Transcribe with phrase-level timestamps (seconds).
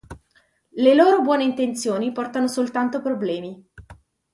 [0.83, 3.63] Le loro buone intenzioni portano soltanto problemi.